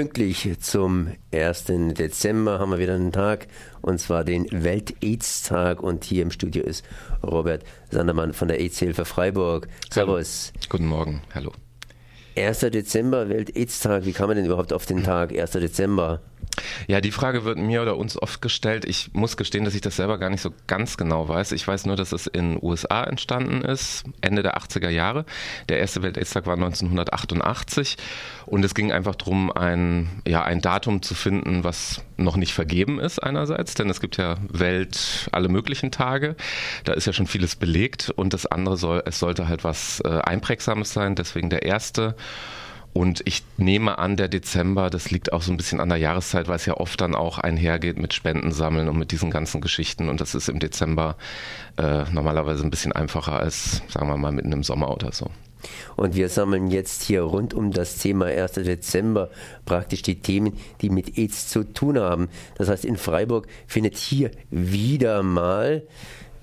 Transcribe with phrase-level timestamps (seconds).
[0.00, 1.64] Pünktlich zum 1.
[1.92, 3.48] Dezember haben wir wieder einen Tag,
[3.82, 5.82] und zwar den Welt-AIDS-Tag.
[5.82, 6.86] Und hier im Studio ist
[7.22, 9.68] Robert Sandermann von der AIDS-Hilfe Freiburg.
[9.92, 10.54] Servus.
[10.70, 11.52] Guten Morgen, hallo.
[12.34, 12.60] 1.
[12.60, 14.06] Dezember, Welt-AIDS-Tag.
[14.06, 15.50] Wie kam man denn überhaupt auf den Tag 1.
[15.50, 16.22] Dezember?
[16.88, 18.84] Ja, die Frage wird mir oder uns oft gestellt.
[18.84, 21.52] Ich muss gestehen, dass ich das selber gar nicht so ganz genau weiß.
[21.52, 25.24] Ich weiß nur, dass es in den USA entstanden ist, Ende der 80er Jahre.
[25.68, 27.96] Der erste Welt-AIDS-Tag war 1988
[28.46, 32.98] und es ging einfach darum, ein, ja, ein Datum zu finden, was noch nicht vergeben
[32.98, 36.36] ist einerseits, denn es gibt ja Welt alle möglichen Tage.
[36.84, 40.08] Da ist ja schon vieles belegt und das andere soll, es sollte halt was äh,
[40.08, 42.16] Einprägsames sein, deswegen der erste.
[42.92, 46.48] Und ich nehme an, der Dezember, das liegt auch so ein bisschen an der Jahreszeit,
[46.48, 50.08] weil es ja oft dann auch einhergeht mit Spendensammeln und mit diesen ganzen Geschichten.
[50.08, 51.16] Und das ist im Dezember
[51.76, 55.30] äh, normalerweise ein bisschen einfacher als, sagen wir mal, mitten im Sommer oder so.
[55.96, 58.52] Und wir sammeln jetzt hier rund um das Thema 1.
[58.52, 59.30] Dezember
[59.66, 62.28] praktisch die Themen, die mit AIDS zu tun haben.
[62.56, 65.82] Das heißt, in Freiburg findet hier wieder mal,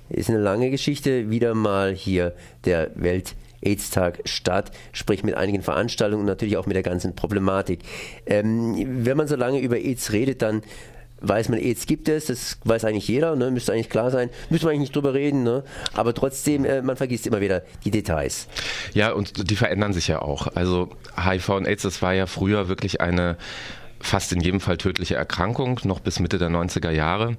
[0.09, 2.33] ist eine lange Geschichte, wieder mal hier
[2.64, 7.80] der Welt AIDS-Tag statt, sprich mit einigen Veranstaltungen und natürlich auch mit der ganzen Problematik.
[8.25, 10.61] Ähm, wenn man so lange über AIDS redet, dann
[11.22, 13.52] weiß man, AIDS gibt es, das weiß eigentlich jeder, ne?
[13.52, 15.64] müsste eigentlich klar sein, müsste man eigentlich nicht drüber reden, ne?
[15.94, 18.47] aber trotzdem, äh, man vergisst immer wieder die Details.
[18.94, 20.47] Ja, und die verändern sich ja auch.
[20.55, 23.38] Also HIV und AIDS, das war ja früher wirklich eine
[23.99, 27.38] fast in jedem Fall tödliche Erkrankung, noch bis Mitte der 90er Jahre.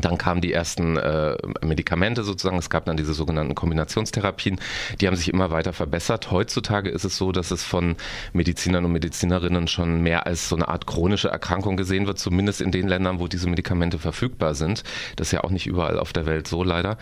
[0.00, 2.58] Dann kamen die ersten äh, Medikamente sozusagen.
[2.58, 4.58] Es gab dann diese sogenannten Kombinationstherapien.
[5.00, 6.30] Die haben sich immer weiter verbessert.
[6.30, 7.96] Heutzutage ist es so, dass es von
[8.32, 12.72] Medizinern und Medizinerinnen schon mehr als so eine Art chronische Erkrankung gesehen wird, zumindest in
[12.72, 14.82] den Ländern, wo diese Medikamente verfügbar sind.
[15.16, 16.98] Das ist ja auch nicht überall auf der Welt so leider.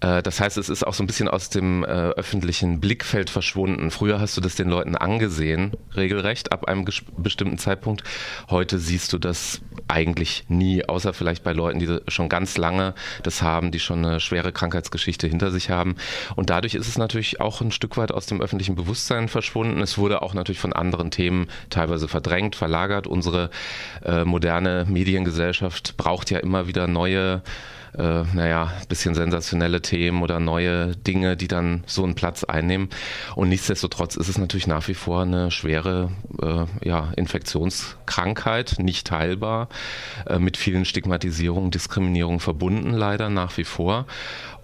[0.00, 3.90] Äh, das heißt, es ist auch so ein bisschen aus dem äh, öffentlichen Blickfeld verschwunden.
[3.90, 6.84] Früher hast du das den Leuten angesehen, regelrecht, ab einem
[7.16, 8.02] bestimmten Zeitpunkt.
[8.50, 12.94] Heute siehst du das eigentlich nie, außer vielleicht bei Leuten, die schon schon ganz lange
[13.22, 15.96] das haben, die schon eine schwere Krankheitsgeschichte hinter sich haben.
[16.34, 19.80] Und dadurch ist es natürlich auch ein Stück weit aus dem öffentlichen Bewusstsein verschwunden.
[19.80, 23.06] Es wurde auch natürlich von anderen Themen teilweise verdrängt, verlagert.
[23.06, 23.50] Unsere
[24.04, 27.42] äh, moderne Mediengesellschaft braucht ja immer wieder neue
[27.96, 32.90] äh, naja, bisschen sensationelle Themen oder neue Dinge, die dann so einen Platz einnehmen.
[33.34, 36.10] Und nichtsdestotrotz ist es natürlich nach wie vor eine schwere
[36.42, 39.68] äh, ja, Infektionskrankheit, nicht teilbar,
[40.26, 44.06] äh, mit vielen Stigmatisierungen, Diskriminierungen verbunden leider nach wie vor.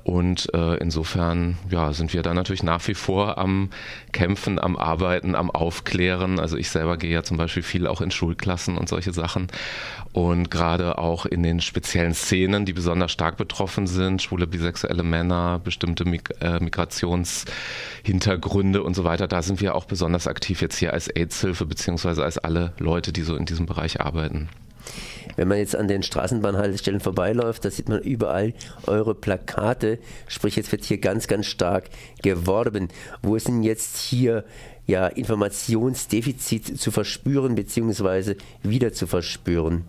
[0.05, 3.71] Und äh, insofern ja, sind wir da natürlich nach wie vor am
[4.11, 6.41] Kämpfen, am Arbeiten, am Aufklären.
[6.41, 9.47] Also ich selber gehe ja zum Beispiel viel auch in Schulklassen und solche Sachen.
[10.13, 15.61] Und gerade auch in den speziellen Szenen, die besonders stark betroffen sind, schwule, bisexuelle Männer,
[15.63, 20.93] bestimmte Mig äh, Migrationshintergründe und so weiter, da sind wir auch besonders aktiv jetzt hier
[20.93, 24.49] als AIDS-Hilfe beziehungsweise als alle Leute, die so in diesem Bereich arbeiten.
[25.37, 28.53] Wenn man jetzt an den Straßenbahnhaltestellen vorbeiläuft, da sieht man überall
[28.87, 29.99] eure Plakate.
[30.27, 31.89] Sprich, jetzt wird hier ganz, ganz stark
[32.23, 32.89] geworben.
[33.23, 34.45] Wo ist denn jetzt hier
[34.87, 39.85] ja, Informationsdefizit zu verspüren beziehungsweise wieder zu verspüren?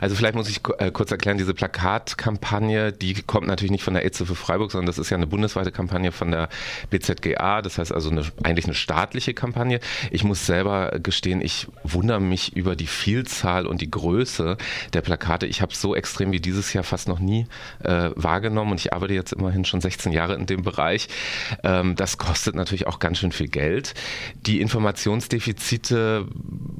[0.00, 4.04] Also vielleicht muss ich äh, kurz erklären, diese Plakatkampagne, die kommt natürlich nicht von der
[4.04, 6.48] EZE für Freiburg, sondern das ist ja eine bundesweite Kampagne von der
[6.90, 9.80] BZGA, das heißt also eine, eigentlich eine staatliche Kampagne.
[10.10, 14.56] Ich muss selber gestehen, ich wundere mich über die Vielzahl und die Größe
[14.92, 15.46] der Plakate.
[15.46, 17.46] Ich habe so extrem wie dieses Jahr fast noch nie
[17.82, 21.08] äh, wahrgenommen und ich arbeite jetzt immerhin schon 16 Jahre in dem Bereich.
[21.62, 23.94] Ähm, das kostet natürlich auch ganz schön viel Geld.
[24.46, 26.26] Die Informationsdefizite,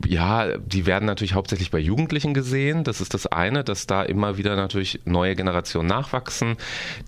[0.07, 2.83] ja, die werden natürlich hauptsächlich bei Jugendlichen gesehen sehen.
[2.85, 6.57] Das ist das eine, dass da immer wieder natürlich neue Generationen nachwachsen,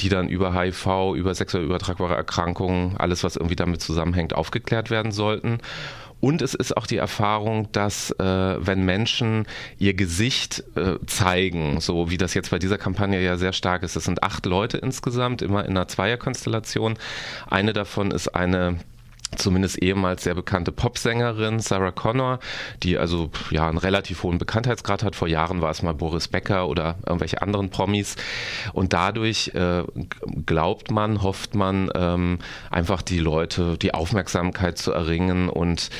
[0.00, 5.10] die dann über HIV, über sexuell übertragbare Erkrankungen, alles, was irgendwie damit zusammenhängt, aufgeklärt werden
[5.10, 5.58] sollten.
[6.20, 9.46] Und es ist auch die Erfahrung, dass äh, wenn Menschen
[9.78, 13.96] ihr Gesicht äh, zeigen, so wie das jetzt bei dieser Kampagne ja sehr stark ist,
[13.96, 16.98] es sind acht Leute insgesamt, immer in einer Zweierkonstellation.
[17.48, 18.76] Eine davon ist eine
[19.36, 22.40] zumindest ehemals sehr bekannte Popsängerin Sarah Connor,
[22.82, 25.16] die also ja einen relativ hohen Bekanntheitsgrad hat.
[25.16, 28.16] Vor Jahren war es mal Boris Becker oder irgendwelche anderen Promis.
[28.72, 29.84] Und dadurch äh,
[30.46, 32.38] glaubt man, hofft man ähm,
[32.70, 35.48] einfach die Leute, die Aufmerksamkeit zu erringen.
[35.48, 35.90] Und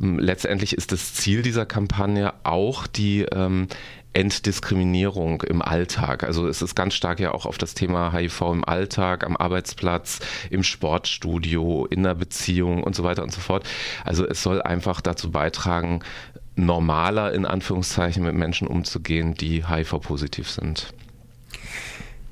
[0.00, 3.68] ähm, letztendlich ist das Ziel dieser Kampagne auch die ähm,
[4.16, 6.24] Entdiskriminierung im Alltag.
[6.24, 10.20] Also es ist ganz stark ja auch auf das Thema HIV im Alltag, am Arbeitsplatz,
[10.48, 13.64] im Sportstudio, in der Beziehung und so weiter und so fort.
[14.06, 16.00] Also es soll einfach dazu beitragen,
[16.54, 20.94] normaler in Anführungszeichen mit Menschen umzugehen, die HIV-positiv sind.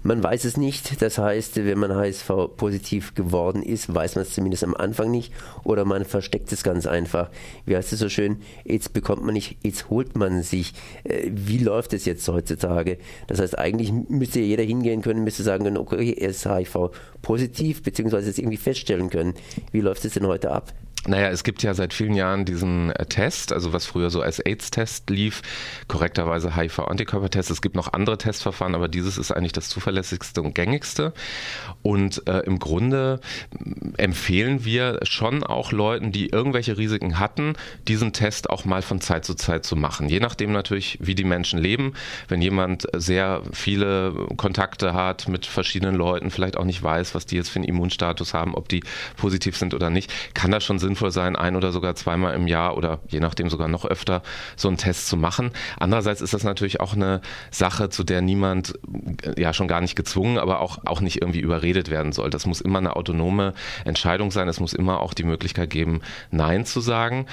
[0.07, 1.01] Man weiß es nicht.
[1.01, 5.33] Das heißt, wenn man HSV-positiv geworden ist, weiß man es zumindest am Anfang nicht
[5.65, 7.31] oder man versteckt es ganz einfach.
[7.65, 8.37] Wie heißt es so schön?
[8.67, 10.75] Jetzt bekommt man nicht, jetzt holt man sich.
[11.05, 12.99] Äh, wie läuft es jetzt heutzutage?
[13.29, 18.29] Das heißt, eigentlich müsste jeder hingehen können, müsste sagen können, okay, er ist HIV-positiv, beziehungsweise
[18.29, 19.33] es irgendwie feststellen können.
[19.73, 20.75] Wie läuft es denn heute ab?
[21.07, 24.41] Naja, es gibt ja seit vielen Jahren diesen äh, Test, also was früher so als
[24.41, 25.43] AIDS-Test lief,
[25.87, 27.51] korrekterweise HIV-Antikörpertest.
[27.51, 31.13] Es gibt noch andere Testverfahren, aber dieses ist eigentlich das zuverlässigste und gängigste.
[31.83, 33.21] Und äh, im Grunde
[33.51, 37.55] mm, empfehlen wir schon auch Leuten, die irgendwelche Risiken hatten,
[37.87, 40.09] diesen Test auch mal von Zeit zu Zeit zu machen.
[40.09, 41.93] Je nachdem natürlich, wie die Menschen leben.
[42.29, 47.37] Wenn jemand sehr viele Kontakte hat mit verschiedenen Leuten, vielleicht auch nicht weiß, was die
[47.37, 48.83] jetzt für einen Immunstatus haben, ob die
[49.17, 52.47] positiv sind oder nicht, kann das schon Sinn sinnvoll sein, ein oder sogar zweimal im
[52.47, 54.23] Jahr oder je nachdem sogar noch öfter
[54.55, 55.51] so einen Test zu machen.
[55.77, 57.21] Andererseits ist das natürlich auch eine
[57.51, 58.79] Sache, zu der niemand
[59.23, 62.31] äh, ja schon gar nicht gezwungen, aber auch, auch nicht irgendwie überredet werden soll.
[62.31, 63.55] Das muss immer eine autonome
[63.85, 64.47] Entscheidung sein.
[64.47, 66.01] Es muss immer auch die Möglichkeit geben,
[66.31, 67.27] Nein zu sagen.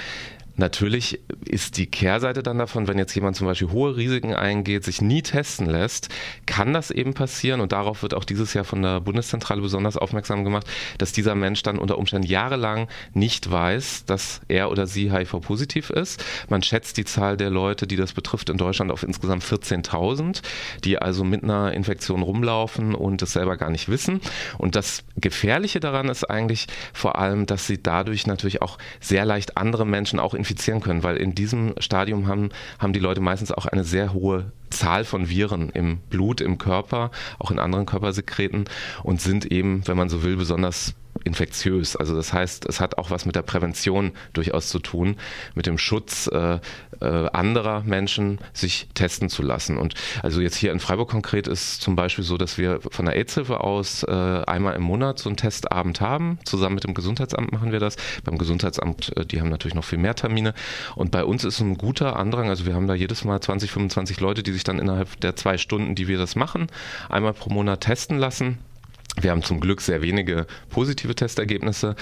[0.62, 5.02] Natürlich ist die Kehrseite dann davon, wenn jetzt jemand zum Beispiel hohe Risiken eingeht, sich
[5.02, 6.08] nie testen lässt,
[6.46, 10.44] kann das eben passieren und darauf wird auch dieses Jahr von der Bundeszentrale besonders aufmerksam
[10.44, 10.64] gemacht,
[10.98, 16.24] dass dieser Mensch dann unter Umständen jahrelang nicht weiß, dass er oder sie HIV-positiv ist.
[16.48, 20.42] Man schätzt die Zahl der Leute, die das betrifft, in Deutschland auf insgesamt 14.000,
[20.84, 24.20] die also mit einer Infektion rumlaufen und es selber gar nicht wissen.
[24.58, 29.56] Und das Gefährliche daran ist eigentlich vor allem, dass sie dadurch natürlich auch sehr leicht
[29.56, 33.66] andere Menschen auch infizieren können, weil in diesem Stadium haben, haben die Leute meistens auch
[33.66, 38.64] eine sehr hohe Zahl von Viren im Blut, im Körper, auch in anderen Körpersekreten
[39.02, 40.94] und sind eben, wenn man so will, besonders
[41.24, 41.96] infektiös.
[41.96, 45.16] Also das heißt, es hat auch was mit der Prävention durchaus zu tun,
[45.54, 46.58] mit dem Schutz äh,
[47.00, 49.76] äh, anderer Menschen, sich testen zu lassen.
[49.76, 53.16] Und also jetzt hier in Freiburg konkret ist zum Beispiel so, dass wir von der
[53.16, 56.38] AIDS-Hilfe aus äh, einmal im Monat so einen Testabend haben.
[56.44, 57.96] Zusammen mit dem Gesundheitsamt machen wir das.
[58.24, 60.54] Beim Gesundheitsamt, äh, die haben natürlich noch viel mehr Termine.
[60.96, 62.48] Und bei uns ist ein guter Andrang.
[62.48, 65.58] Also wir haben da jedes Mal 20, 25 Leute, die sich dann innerhalb der zwei
[65.58, 66.68] Stunden, die wir das machen,
[67.08, 68.58] einmal pro Monat testen lassen
[69.20, 71.96] wir haben zum Glück sehr wenige positive Testergebnisse,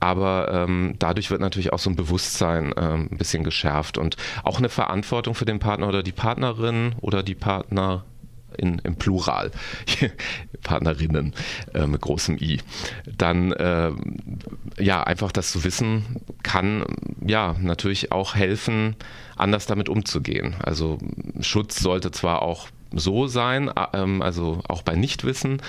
[0.00, 4.58] aber ähm, dadurch wird natürlich auch so ein Bewusstsein ähm, ein bisschen geschärft und auch
[4.58, 8.04] eine Verantwortung für den Partner oder die Partnerin oder die Partner
[8.56, 9.50] in, im Plural,
[10.62, 11.34] Partnerinnen
[11.74, 12.60] äh, mit großem I,
[13.18, 13.90] dann äh,
[14.78, 16.84] ja einfach das zu wissen kann
[17.26, 18.96] ja natürlich auch helfen,
[19.36, 20.54] anders damit umzugehen.
[20.62, 20.98] Also
[21.40, 25.60] Schutz sollte zwar auch so sein, ähm, also auch bei Nichtwissen.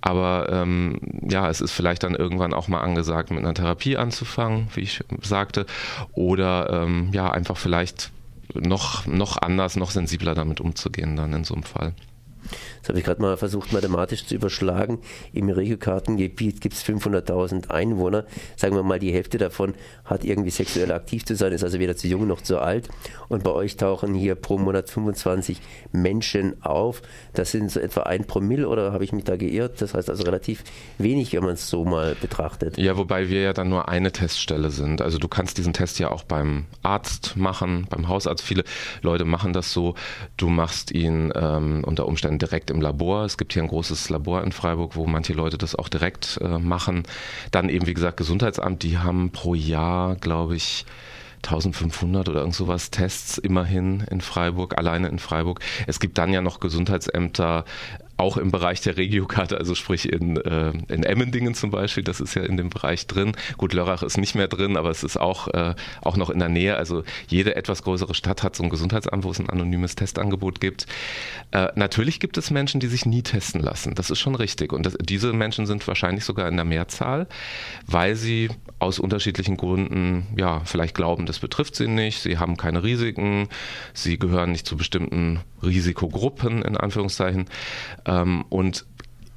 [0.00, 4.68] Aber ähm, ja, es ist vielleicht dann irgendwann auch mal angesagt, mit einer Therapie anzufangen,
[4.74, 5.66] wie ich sagte,
[6.12, 8.10] oder ähm, ja, einfach vielleicht
[8.54, 11.92] noch, noch anders, noch sensibler damit umzugehen dann in so einem Fall.
[12.80, 14.98] Das habe ich gerade mal versucht mathematisch zu überschlagen.
[15.32, 18.24] Im Regiokartengebiet gibt es 500.000 Einwohner.
[18.56, 21.96] Sagen wir mal, die Hälfte davon hat irgendwie sexuell aktiv zu sein, ist also weder
[21.96, 22.88] zu jung noch zu alt.
[23.28, 25.60] Und bei euch tauchen hier pro Monat 25
[25.92, 27.02] Menschen auf.
[27.34, 29.80] Das sind so etwa ein Promille oder habe ich mich da geirrt?
[29.80, 30.64] Das heißt also relativ
[30.98, 32.78] wenig, wenn man es so mal betrachtet.
[32.78, 35.02] Ja, wobei wir ja dann nur eine Teststelle sind.
[35.02, 38.42] Also du kannst diesen Test ja auch beim Arzt machen, beim Hausarzt.
[38.42, 38.64] Viele
[39.02, 39.94] Leute machen das so.
[40.36, 43.24] Du machst ihn ähm, unter Umständen direkt im Labor.
[43.24, 46.58] Es gibt hier ein großes Labor in Freiburg, wo manche Leute das auch direkt äh,
[46.58, 47.04] machen.
[47.50, 50.84] Dann eben, wie gesagt, Gesundheitsamt, die haben pro Jahr, glaube ich,
[51.48, 55.60] 1500 oder irgend sowas Tests immerhin in Freiburg, alleine in Freiburg.
[55.86, 57.64] Es gibt dann ja noch Gesundheitsämter
[58.18, 62.34] auch im Bereich der Regiokarte, also sprich in, äh, in Emmendingen zum Beispiel, das ist
[62.34, 63.32] ja in dem Bereich drin.
[63.56, 66.48] Gut, Lörrach ist nicht mehr drin, aber es ist auch, äh, auch noch in der
[66.48, 66.76] Nähe.
[66.76, 70.86] Also jede etwas größere Stadt hat so ein Gesundheitsamt, wo es ein anonymes Testangebot gibt.
[71.52, 73.94] Äh, natürlich gibt es Menschen, die sich nie testen lassen.
[73.94, 74.72] Das ist schon richtig.
[74.72, 77.28] Und das, diese Menschen sind wahrscheinlich sogar in der Mehrzahl,
[77.86, 82.82] weil sie aus unterschiedlichen Gründen, ja, vielleicht glauben, das betrifft sie nicht, sie haben keine
[82.82, 83.48] Risiken,
[83.92, 87.46] sie gehören nicht zu bestimmten Risikogruppen, in Anführungszeichen.
[88.06, 88.86] Ähm, und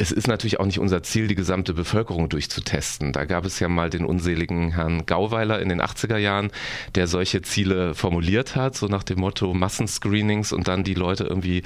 [0.02, 3.14] es ist natürlich auch nicht unser Ziel, die gesamte Bevölkerung durchzutesten.
[3.14, 6.50] Da gab es ja mal den unseligen Herrn Gauweiler in den 80er Jahren,
[6.96, 11.62] der solche Ziele formuliert hat, so nach dem Motto Massenscreenings und dann die Leute irgendwie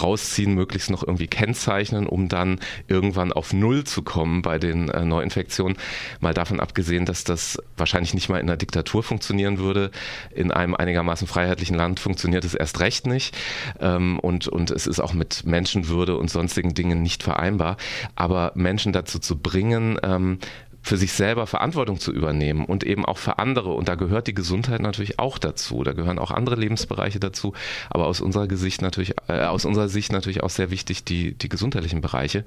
[0.00, 5.04] rausziehen, möglichst noch irgendwie kennzeichnen, um dann irgendwann auf Null zu kommen bei den äh,
[5.04, 5.76] Neuinfektionen.
[6.20, 9.90] Mal davon abgesehen, dass das wahrscheinlich nicht mal in einer Diktatur funktionieren würde.
[10.32, 13.36] In einem einigermaßen freiheitlichen Land funktioniert es erst recht nicht.
[13.80, 17.78] Ähm, und, und es ist auch mit Menschenwürde und sonstigen Dingen nicht vereinbar
[18.16, 20.38] aber Menschen dazu zu bringen, ähm,
[20.82, 23.72] für sich selber Verantwortung zu übernehmen und eben auch für andere.
[23.72, 25.84] Und da gehört die Gesundheit natürlich auch dazu.
[25.84, 27.52] Da gehören auch andere Lebensbereiche dazu.
[27.90, 31.48] Aber aus unserer Sicht natürlich, äh, aus unserer Sicht natürlich auch sehr wichtig die, die
[31.48, 32.44] gesundheitlichen Bereiche.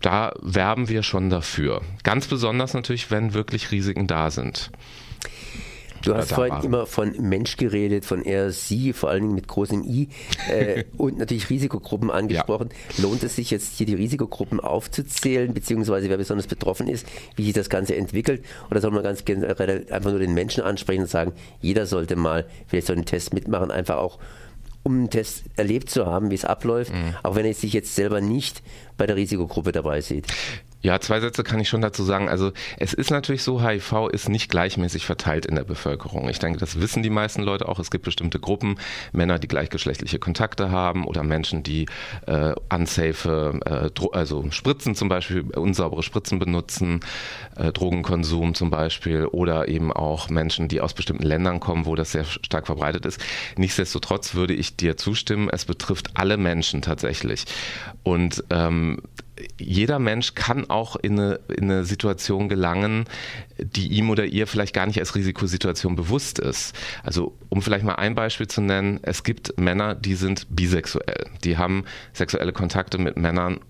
[0.00, 1.82] Da werben wir schon dafür.
[2.02, 4.70] Ganz besonders natürlich, wenn wirklich Risiken da sind.
[6.08, 6.64] Du hast vorhin waren.
[6.64, 10.08] immer von Mensch geredet, von er, sie, vor allen Dingen mit großem I
[10.50, 12.70] äh, und natürlich Risikogruppen angesprochen.
[12.96, 13.02] Ja.
[13.02, 17.52] Lohnt es sich jetzt hier die Risikogruppen aufzuzählen, beziehungsweise wer besonders betroffen ist, wie sich
[17.52, 18.44] das Ganze entwickelt?
[18.70, 22.46] Oder soll man ganz generell einfach nur den Menschen ansprechen und sagen, jeder sollte mal
[22.66, 24.18] vielleicht so einen Test mitmachen, einfach auch
[24.82, 27.14] um einen Test erlebt zu haben, wie es abläuft, mhm.
[27.22, 28.62] auch wenn er sich jetzt selber nicht
[28.96, 30.26] bei der Risikogruppe dabei sieht.
[30.80, 32.28] Ja, zwei Sätze kann ich schon dazu sagen.
[32.28, 36.28] Also es ist natürlich so, HIV ist nicht gleichmäßig verteilt in der Bevölkerung.
[36.28, 37.80] Ich denke, das wissen die meisten Leute auch.
[37.80, 38.78] Es gibt bestimmte Gruppen,
[39.12, 41.86] Männer, die gleichgeschlechtliche Kontakte haben oder Menschen, die
[42.26, 47.00] äh, unsafe, äh, also Spritzen zum Beispiel, unsaubere Spritzen benutzen,
[47.56, 52.12] äh, Drogenkonsum zum Beispiel oder eben auch Menschen, die aus bestimmten Ländern kommen, wo das
[52.12, 53.20] sehr stark verbreitet ist.
[53.56, 57.46] Nichtsdestotrotz würde ich dir zustimmen, es betrifft alle Menschen tatsächlich.
[58.04, 59.02] Und ähm,
[59.58, 63.04] jeder Mensch kann auch in eine, in eine Situation gelangen,
[63.58, 66.74] die ihm oder ihr vielleicht gar nicht als Risikosituation bewusst ist.
[67.02, 71.26] Also um vielleicht mal ein Beispiel zu nennen, es gibt Männer, die sind bisexuell.
[71.44, 73.60] Die haben sexuelle Kontakte mit Männern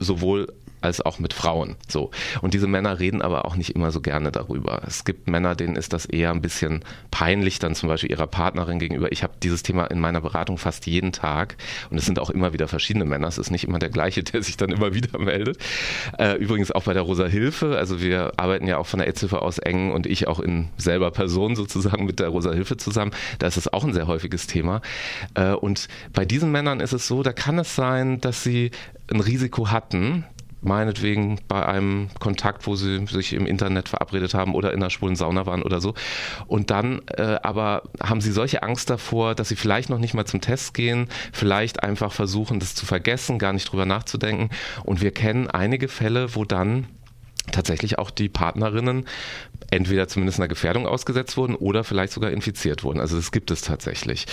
[0.00, 1.76] sowohl als auch mit Frauen.
[1.88, 2.10] So.
[2.40, 4.82] Und diese Männer reden aber auch nicht immer so gerne darüber.
[4.86, 8.78] Es gibt Männer, denen ist das eher ein bisschen peinlich, dann zum Beispiel ihrer Partnerin
[8.78, 9.12] gegenüber.
[9.12, 11.56] Ich habe dieses Thema in meiner Beratung fast jeden Tag
[11.90, 13.28] und es sind auch immer wieder verschiedene Männer.
[13.28, 15.58] Es ist nicht immer der gleiche, der sich dann immer wieder meldet.
[16.18, 17.76] Äh, übrigens auch bei der Rosa Hilfe.
[17.76, 21.10] Also wir arbeiten ja auch von der AIDS-Hilfe aus eng und ich auch in selber
[21.10, 23.12] Person sozusagen mit der Rosa Hilfe zusammen.
[23.38, 24.80] Da ist es auch ein sehr häufiges Thema.
[25.34, 28.70] Äh, und bei diesen Männern ist es so, da kann es sein, dass sie
[29.10, 30.24] ein Risiko hatten,
[30.62, 35.16] meinetwegen bei einem Kontakt, wo sie sich im Internet verabredet haben oder in einer schwulen
[35.16, 35.94] Sauna waren oder so.
[36.46, 40.26] Und dann äh, aber haben sie solche Angst davor, dass sie vielleicht noch nicht mal
[40.26, 44.50] zum Test gehen, vielleicht einfach versuchen, das zu vergessen, gar nicht drüber nachzudenken.
[44.84, 46.86] Und wir kennen einige Fälle, wo dann
[47.50, 49.06] tatsächlich auch die Partnerinnen
[49.70, 53.00] entweder zumindest einer Gefährdung ausgesetzt wurden oder vielleicht sogar infiziert wurden.
[53.00, 54.26] Also das gibt es tatsächlich.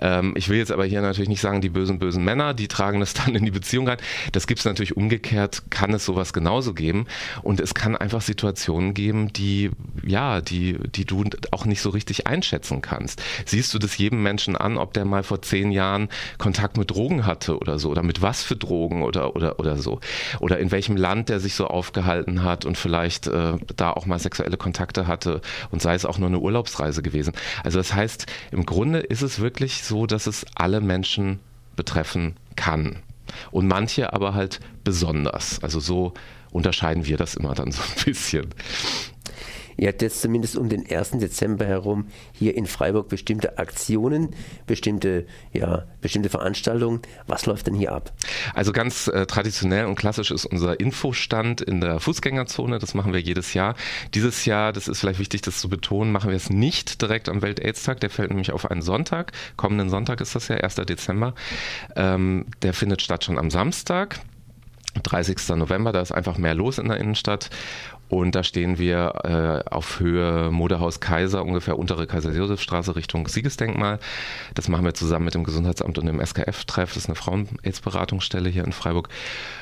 [0.00, 3.00] Ähm, ich will jetzt aber hier natürlich nicht sagen, die bösen, bösen Männer, die tragen
[3.00, 3.98] das dann in die Beziehung rein.
[4.32, 7.06] Das gibt es natürlich umgekehrt, kann es sowas genauso geben.
[7.42, 9.70] Und es kann einfach Situationen geben, die,
[10.04, 13.22] ja, die, die du auch nicht so richtig einschätzen kannst.
[13.46, 17.26] Siehst du das jedem Menschen an, ob der mal vor zehn Jahren Kontakt mit Drogen
[17.26, 20.00] hatte oder so, oder mit was für Drogen oder, oder, oder so.
[20.40, 24.18] Oder in welchem Land der sich so aufgehalten hat und vielleicht äh, da auch mal
[24.18, 25.40] sexuelle Kontakte hatte
[25.70, 27.32] und sei es auch nur eine Urlaubsreise gewesen.
[27.64, 31.40] Also das heißt, im Grunde ist es wirklich so, dass es alle Menschen
[31.76, 32.96] betreffen kann.
[33.50, 35.62] Und manche aber halt besonders.
[35.62, 36.12] Also so
[36.50, 38.48] unterscheiden wir das immer dann so ein bisschen.
[39.76, 41.12] Ihr habt jetzt zumindest um den 1.
[41.12, 44.30] Dezember herum hier in Freiburg bestimmte Aktionen,
[44.66, 47.00] bestimmte, ja, bestimmte Veranstaltungen.
[47.26, 48.12] Was läuft denn hier ab?
[48.54, 52.78] Also ganz äh, traditionell und klassisch ist unser Infostand in der Fußgängerzone.
[52.78, 53.74] Das machen wir jedes Jahr.
[54.14, 57.42] Dieses Jahr, das ist vielleicht wichtig, das zu betonen, machen wir es nicht direkt am
[57.42, 58.00] Welt-Aids-Tag.
[58.00, 59.32] Der fällt nämlich auf einen Sonntag.
[59.56, 60.76] Kommenden Sonntag ist das ja, 1.
[60.76, 61.34] Dezember.
[61.96, 64.20] Ähm, der findet statt schon am Samstag.
[65.02, 65.56] 30.
[65.56, 67.50] November, da ist einfach mehr los in der Innenstadt.
[68.12, 74.00] Und da stehen wir äh, auf Höhe Modehaus Kaiser, ungefähr untere Kaiser-Josef-Straße Richtung Siegesdenkmal.
[74.52, 76.90] Das machen wir zusammen mit dem Gesundheitsamt und dem SKF-Treff.
[76.92, 79.08] Das ist eine Frauen-Aids-Beratungsstelle hier in Freiburg.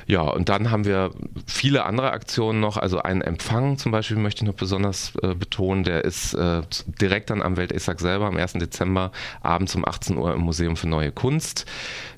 [0.09, 1.12] Ja, und dann haben wir
[1.47, 2.76] viele andere Aktionen noch.
[2.76, 5.85] Also einen Empfang zum Beispiel möchte ich noch besonders äh, betonen.
[5.85, 6.62] Der ist äh,
[7.00, 8.54] direkt dann am Welt-Aids-Tag selber am 1.
[8.54, 11.66] Dezember abends um 18 Uhr im Museum für Neue Kunst.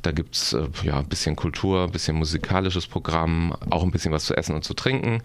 [0.00, 4.24] Da gibt's äh, ja, ein bisschen Kultur, ein bisschen musikalisches Programm, auch ein bisschen was
[4.24, 5.22] zu essen und zu trinken.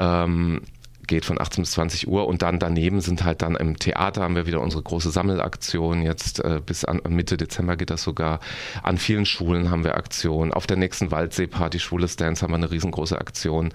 [0.00, 0.62] Ähm,
[1.10, 4.36] geht von 18 bis 20 Uhr und dann daneben sind halt dann im Theater haben
[4.36, 6.02] wir wieder unsere große Sammelaktion.
[6.02, 8.38] Jetzt äh, bis an, Mitte Dezember geht das sogar.
[8.84, 10.52] An vielen Schulen haben wir Aktionen.
[10.54, 13.72] Auf der nächsten Waldsee-Party Schwules Dance haben wir eine riesengroße Aktion.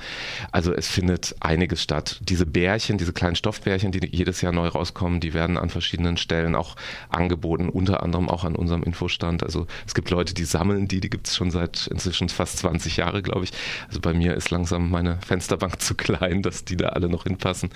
[0.54, 2.20] Also es findet einiges statt.
[2.22, 6.56] Diese Bärchen, diese kleinen Stoffbärchen, die jedes Jahr neu rauskommen, die werden an verschiedenen Stellen
[6.56, 6.78] auch
[7.10, 9.44] angeboten, unter anderem auch an unserem Infostand.
[9.44, 12.96] Also es gibt Leute, die sammeln die, die gibt es schon seit inzwischen fast 20
[12.96, 13.52] Jahre, glaube ich.
[13.90, 17.70] Also bei mir ist langsam meine Fensterbank zu klein, dass die da alle noch hinpassen.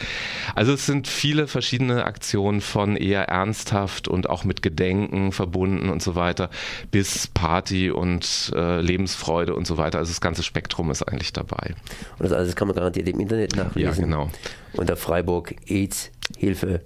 [0.56, 6.02] Also es sind viele verschiedene Aktionen von eher ernsthaft und auch mit Gedenken verbunden und
[6.02, 6.50] so weiter
[6.92, 10.00] bis Party und äh, Lebensfreude und so weiter.
[10.00, 11.76] Also das ganze Spektrum ist eigentlich dabei.
[12.18, 13.96] Und das alles kann man garantiert im Internet nachlesen.
[13.96, 14.30] Ja, genau.
[14.74, 16.82] Unter Freiburg AIDS Hilfe